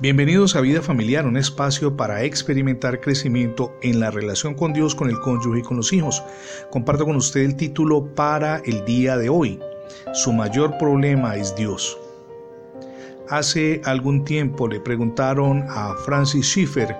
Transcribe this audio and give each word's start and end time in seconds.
Bienvenidos 0.00 0.56
a 0.56 0.60
Vida 0.60 0.80
Familiar, 0.80 1.26
un 1.26 1.36
espacio 1.36 1.96
para 1.96 2.24
experimentar 2.24 3.00
crecimiento 3.00 3.72
en 3.82 4.00
la 4.00 4.10
relación 4.10 4.54
con 4.54 4.72
Dios, 4.72 4.94
con 4.94 5.10
el 5.10 5.20
cónyuge 5.20 5.60
y 5.60 5.62
con 5.62 5.76
los 5.76 5.92
hijos. 5.92 6.22
Comparto 6.70 7.04
con 7.04 7.16
usted 7.16 7.42
el 7.42 7.56
título 7.56 8.06
para 8.14 8.58
el 8.64 8.84
día 8.84 9.16
de 9.16 9.28
hoy. 9.28 9.60
Su 10.14 10.32
mayor 10.32 10.78
problema 10.78 11.36
es 11.36 11.54
Dios. 11.54 11.98
Hace 13.28 13.80
algún 13.84 14.24
tiempo 14.24 14.66
le 14.66 14.80
preguntaron 14.80 15.64
a 15.68 15.94
Francis 16.04 16.46
Schiffer, 16.46 16.96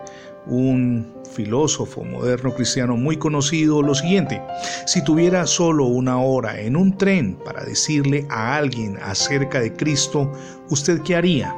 un 0.47 1.15
filósofo 1.33 2.05
moderno 2.05 2.55
cristiano 2.55 2.97
muy 2.97 3.17
conocido, 3.17 3.83
lo 3.83 3.95
siguiente, 3.95 4.43
si 4.87 5.03
tuviera 5.05 5.47
solo 5.47 5.87
una 5.87 6.19
hora 6.19 6.61
en 6.61 6.77
un 6.77 6.97
tren 6.99 7.37
para 7.45 7.65
decirle 7.65 8.27
a 8.29 8.57
alguien 8.57 8.99
acerca 9.03 9.61
de 9.61 9.73
Cristo, 9.73 10.31
¿usted 10.69 11.01
qué 11.03 11.17
haría? 11.17 11.55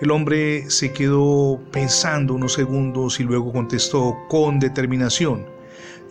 El 0.00 0.10
hombre 0.10 0.70
se 0.70 0.92
quedó 0.92 1.60
pensando 1.70 2.34
unos 2.34 2.54
segundos 2.54 3.20
y 3.20 3.24
luego 3.24 3.52
contestó 3.52 4.16
con 4.28 4.58
determinación, 4.58 5.46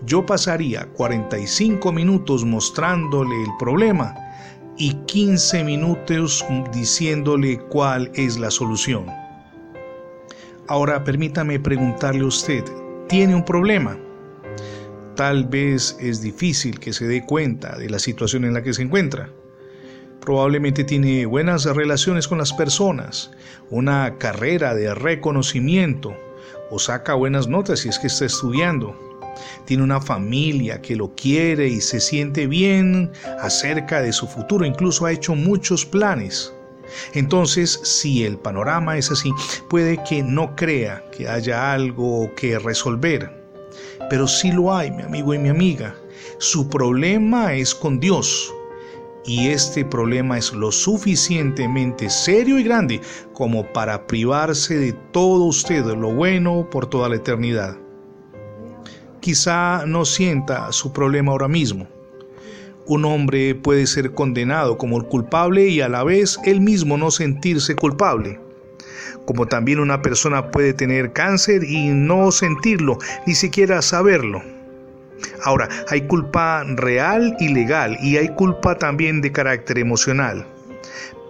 yo 0.06 0.26
pasaría 0.26 0.86
45 0.94 1.92
minutos 1.92 2.46
mostrándole 2.46 3.42
el 3.42 3.50
problema 3.58 4.14
y 4.78 4.94
15 4.94 5.64
minutos 5.64 6.46
diciéndole 6.72 7.58
cuál 7.58 8.12
es 8.14 8.38
la 8.38 8.52
solución. 8.52 9.08
Ahora 10.68 11.04
permítame 11.04 11.60
preguntarle 11.60 12.22
a 12.22 12.28
usted, 12.28 12.64
¿tiene 13.08 13.34
un 13.34 13.44
problema? 13.44 13.98
Tal 15.16 15.46
vez 15.46 15.98
es 16.00 16.22
difícil 16.22 16.80
que 16.80 16.94
se 16.94 17.08
dé 17.08 17.26
cuenta 17.26 17.76
de 17.78 17.90
la 17.90 17.98
situación 17.98 18.46
en 18.46 18.54
la 18.54 18.62
que 18.62 18.74
se 18.74 18.84
encuentra. 18.84 19.32
Probablemente 20.28 20.84
tiene 20.84 21.26
buenas 21.26 21.64
relaciones 21.64 22.28
con 22.28 22.40
las 22.40 22.52
personas, 22.52 23.32
una 23.70 24.18
carrera 24.18 24.76
de 24.76 24.94
reconocimiento 24.94 26.18
o 26.70 26.80
saca 26.80 27.14
buenas 27.14 27.48
notas 27.48 27.80
si 27.80 27.88
es 27.88 27.98
que 27.98 28.08
está 28.08 28.26
estudiando. 28.26 29.24
Tiene 29.64 29.84
una 29.84 30.02
familia 30.02 30.82
que 30.82 30.98
lo 30.98 31.16
quiere 31.16 31.70
y 31.70 31.80
se 31.80 32.02
siente 32.02 32.46
bien 32.46 33.10
acerca 33.40 34.02
de 34.02 34.12
su 34.12 34.28
futuro, 34.28 34.66
incluso 34.66 35.06
ha 35.06 35.14
hecho 35.14 35.34
muchos 35.34 35.86
planes. 35.86 36.54
Entonces, 37.14 37.80
si 37.84 38.26
el 38.26 38.38
panorama 38.38 38.98
es 38.98 39.10
así, 39.10 39.32
puede 39.70 39.98
que 40.04 40.24
no 40.24 40.58
crea 40.58 41.06
que 41.10 41.30
haya 41.30 41.72
algo 41.72 42.30
que 42.36 42.60
resolver. 42.60 43.32
Pero 44.10 44.28
sí 44.28 44.52
lo 44.52 44.76
hay, 44.76 44.92
mi 44.92 45.04
amigo 45.04 45.34
y 45.34 45.40
mi 45.40 45.48
amiga. 45.48 45.96
Su 46.38 46.68
problema 46.68 47.54
es 47.54 47.74
con 47.74 48.02
Dios 48.02 48.54
y 49.28 49.50
este 49.50 49.84
problema 49.84 50.38
es 50.38 50.54
lo 50.54 50.72
suficientemente 50.72 52.10
serio 52.10 52.58
y 52.58 52.64
grande 52.64 53.02
como 53.34 53.72
para 53.74 54.08
privarse 54.08 54.78
de 54.78 54.94
todo 54.94 55.44
usted 55.44 55.84
lo 55.86 56.14
bueno 56.14 56.68
por 56.72 56.88
toda 56.88 57.10
la 57.10 57.18
eternidad. 57.18 57.78
Quizá 59.20 59.86
no 59.86 60.06
sienta 60.06 60.72
su 60.72 60.94
problema 60.94 61.34
ahora 61.34 61.50
mismo. 61.50 61.88
Un 62.86 63.04
hombre 63.04 63.54
puede 63.54 63.86
ser 63.86 64.14
condenado 64.14 64.78
como 64.78 65.04
culpable 65.04 65.68
y 65.68 65.82
a 65.82 65.90
la 65.90 66.06
vez 66.06 66.40
él 66.46 66.62
mismo 66.62 66.98
no 66.98 67.12
sentirse 67.12 67.76
culpable. 67.76 68.40
Como 69.26 69.46
también 69.46 69.82
una 69.82 70.02
persona 70.02 70.52
puede 70.52 70.74
tener 70.74 71.12
cáncer 71.12 71.66
y 71.66 71.90
no 71.90 72.32
sentirlo, 72.32 72.98
ni 73.26 73.36
siquiera 73.36 73.82
saberlo. 73.82 74.57
Ahora, 75.44 75.70
hay 75.90 76.02
culpa 76.08 76.64
real 76.76 77.36
y 77.40 77.50
legal 77.50 77.98
y 78.02 78.18
hay 78.18 78.30
culpa 78.30 78.78
también 78.78 79.22
de 79.22 79.32
carácter 79.32 79.78
emocional. 79.78 80.46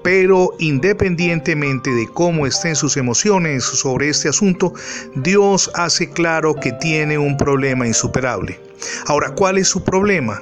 Pero 0.03 0.53
independientemente 0.59 1.91
de 1.91 2.07
cómo 2.07 2.45
estén 2.45 2.75
sus 2.75 2.95
emociones 2.95 3.63
sobre 3.63 4.09
este 4.09 4.29
asunto, 4.29 4.73
Dios 5.15 5.69
hace 5.73 6.09
claro 6.09 6.55
que 6.55 6.71
tiene 6.73 7.17
un 7.17 7.35
problema 7.35 7.85
insuperable. 7.85 8.59
Ahora, 9.07 9.31
¿cuál 9.31 9.57
es 9.57 9.67
su 9.67 9.83
problema? 9.83 10.41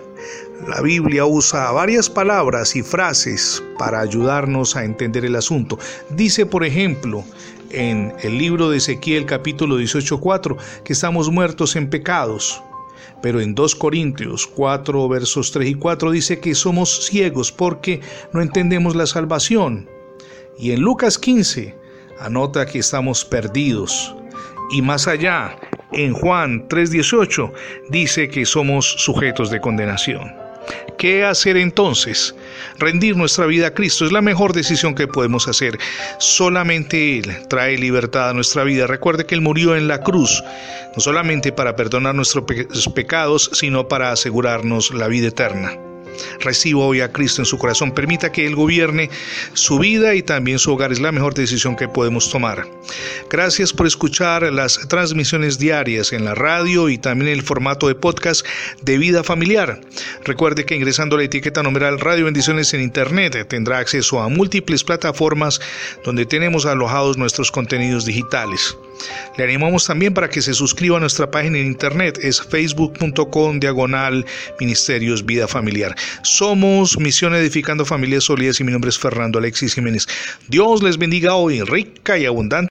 La 0.68 0.82
Biblia 0.82 1.26
usa 1.26 1.72
varias 1.72 2.10
palabras 2.10 2.76
y 2.76 2.84
frases 2.84 3.64
para 3.78 4.00
ayudarnos 4.00 4.76
a 4.76 4.84
entender 4.84 5.26
el 5.26 5.36
asunto. 5.36 5.78
Dice, 6.12 6.46
por 6.46 6.64
ejemplo, 6.64 7.24
en 7.72 8.14
el 8.22 8.38
libro 8.38 8.70
de 8.70 8.78
Ezequiel 8.78 9.26
capítulo 9.26 9.80
18.4 9.80 10.58
que 10.84 10.94
estamos 10.94 11.30
muertos 11.30 11.76
en 11.76 11.90
pecados. 11.90 12.64
Pero 13.22 13.42
en 13.42 13.56
2 13.56 13.76
Corintios 13.76 14.48
4 14.48 15.08
versos 15.08 15.52
3 15.52 15.70
y 15.70 15.76
4 15.76 16.12
dice 16.12 16.40
que 16.40 16.56
somos 16.56 17.06
ciegos 17.06 17.52
porque 17.52 18.02
no 18.34 18.42
entendemos 18.42 18.96
la 18.96 19.06
salvación. 19.06 19.90
Y 20.58 20.72
en 20.72 20.82
Lucas 20.82 21.18
15 21.18 21.76
anota 22.20 22.66
que 22.66 22.80
estamos 22.80 23.26
perdidos. 23.26 24.16
Y 24.72 24.82
más 24.82 25.08
allá, 25.08 25.58
en 25.92 26.14
Juan 26.14 26.68
3:18 26.68 27.54
dice 27.90 28.30
que 28.30 28.46
somos 28.46 28.86
sujetos 28.86 29.50
de 29.50 29.62
condenación. 29.62 30.45
¿Qué 30.98 31.24
hacer 31.24 31.58
entonces? 31.58 32.36
Rendir 32.80 33.16
nuestra 33.16 33.46
vida 33.46 33.68
a 33.68 33.74
Cristo 33.74 34.06
es 34.06 34.12
la 34.12 34.22
mejor 34.22 34.54
decisión 34.54 34.96
que 34.96 35.08
podemos 35.08 35.48
hacer. 35.48 35.78
Solamente 36.20 37.20
Él 37.20 37.48
trae 37.48 37.78
libertad 37.78 38.30
a 38.30 38.34
nuestra 38.34 38.64
vida. 38.64 38.88
Recuerde 38.88 39.26
que 39.26 39.36
Él 39.36 39.42
murió 39.42 39.76
en 39.76 39.88
la 39.88 40.02
cruz, 40.02 40.44
no 40.96 41.02
solamente 41.02 41.52
para 41.52 41.76
perdonar 41.76 42.16
nuestros 42.16 42.46
pecados, 42.94 43.50
sino 43.54 43.88
para 43.88 44.12
asegurarnos 44.12 44.94
la 44.94 45.08
vida 45.08 45.28
eterna. 45.28 45.85
Reciba 46.40 46.86
hoy 46.86 47.02
a 47.02 47.12
Cristo 47.12 47.42
en 47.42 47.46
su 47.46 47.58
corazón. 47.58 47.94
Permita 47.94 48.32
que 48.32 48.46
Él 48.46 48.56
gobierne 48.56 49.10
su 49.54 49.80
vida 49.80 50.16
y 50.16 50.24
también 50.24 50.60
su 50.60 50.72
hogar. 50.74 50.92
Es 50.92 51.00
la 51.00 51.12
mejor 51.12 51.34
decisión 51.34 51.76
que 51.76 51.88
podemos 51.88 52.30
tomar. 52.30 52.68
Gracias 53.30 53.74
por 53.74 53.88
escuchar 53.88 54.44
las 54.54 54.88
transmisiones 54.88 55.58
diarias 55.58 56.14
en 56.14 56.26
la 56.26 56.36
radio 56.36 56.90
y 56.90 56.98
también 56.98 57.32
el 57.32 57.42
formato 57.42 57.88
de 57.88 57.96
podcast 57.96 58.46
de 58.82 58.98
vida 58.98 59.24
familiar. 59.24 59.82
Recuerde 60.24 60.66
que 60.66 60.76
ingresando 60.76 61.18
la 61.18 61.24
etiqueta 61.24 61.64
numeral 61.64 62.00
Radio 62.00 62.26
Bendiciones 62.26 62.74
en 62.74 62.82
Internet 62.82 63.48
tendrá 63.48 63.80
acceso 63.80 64.22
a 64.22 64.30
múltiples 64.30 64.84
plataformas 64.84 65.60
donde 66.04 66.26
tenemos 66.26 66.66
alojados 66.66 67.18
nuestros 67.18 67.52
contenidos 67.52 68.06
digitales. 68.06 68.78
Le 69.38 69.44
animamos 69.44 69.86
también 69.86 70.14
para 70.14 70.30
que 70.30 70.42
se 70.42 70.54
suscriba 70.54 70.98
a 70.98 71.00
nuestra 71.00 71.30
página 71.30 71.58
en 71.58 71.68
internet, 71.68 72.20
es 72.22 72.42
facebook.com 72.42 73.60
diagonal 73.60 74.26
Ministerios 74.60 75.26
Vida 75.26 75.48
Familiar. 75.48 75.96
Somos 76.24 76.98
Misión 76.98 77.36
Edificando 77.36 77.86
Familias 77.86 78.26
Sólidas 78.26 78.60
y 78.60 78.64
mi 78.64 78.72
nombre 78.72 78.90
es 78.90 78.98
Fernando 78.98 79.40
Alexis 79.40 79.74
Jiménez. 79.74 80.08
Dios 80.48 80.82
les 80.82 80.98
bendiga 80.98 81.36
hoy 81.36 81.62
rica 81.62 82.18
y 82.18 82.26
abundante. 82.26 82.56